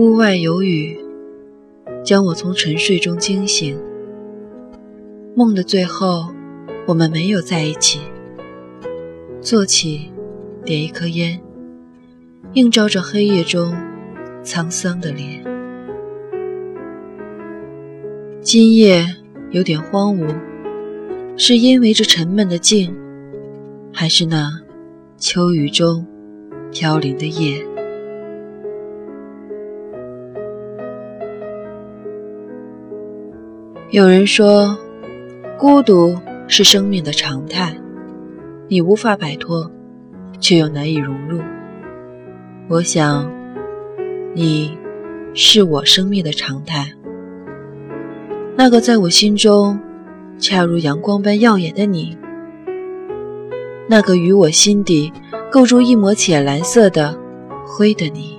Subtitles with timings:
[0.00, 0.98] 屋外有雨，
[2.02, 3.78] 将我从沉睡中惊醒。
[5.36, 6.32] 梦的最后，
[6.86, 8.00] 我们没有在一起。
[9.42, 10.10] 坐起，
[10.64, 11.38] 点一颗烟，
[12.54, 13.76] 映照着黑夜中
[14.42, 15.44] 沧桑的脸。
[18.40, 19.04] 今夜
[19.50, 20.34] 有点荒芜，
[21.36, 22.96] 是因为这沉闷的静，
[23.92, 24.50] 还是那
[25.18, 26.06] 秋雨中
[26.72, 27.62] 飘零的叶？
[33.92, 34.78] 有人说，
[35.58, 37.76] 孤独是生命的常态，
[38.68, 39.68] 你无法摆脱，
[40.38, 41.40] 却又难以融入。
[42.68, 43.28] 我想，
[44.32, 44.78] 你
[45.34, 46.92] 是我生命的常态，
[48.56, 49.76] 那个在我心中
[50.38, 52.16] 恰如阳光般耀眼的你，
[53.88, 55.12] 那个与我心底
[55.50, 57.18] 构筑一抹浅蓝色的
[57.66, 58.38] 灰的你。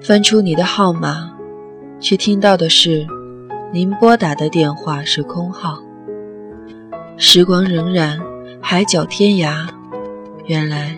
[0.00, 1.34] 翻出你的号码。
[2.00, 3.06] 却听到的是，
[3.72, 5.82] 您拨打的电话是空号。
[7.16, 8.20] 时光荏苒，
[8.60, 9.68] 海角天涯，
[10.46, 10.96] 原来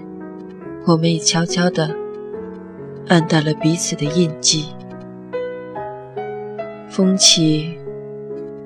[0.86, 1.90] 我们已悄悄地
[3.08, 4.66] 暗淡了彼此的印记。
[6.88, 7.74] 风起，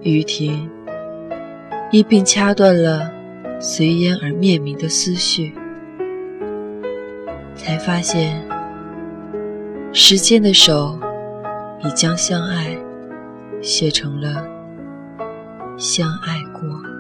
[0.03, 0.69] 雨停，
[1.93, 3.09] 一并掐断了
[3.61, 5.55] 随烟而灭明的思绪，
[7.55, 8.43] 才发现
[9.93, 10.99] 时间的手。
[11.85, 12.77] 已将相爱
[13.61, 14.47] 写成了
[15.77, 16.94] 相爱过。